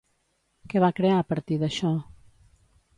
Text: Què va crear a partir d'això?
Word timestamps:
Què 0.71 0.81
va 0.85 0.89
crear 1.01 1.19
a 1.21 1.29
partir 1.35 1.61
d'això? 1.67 1.95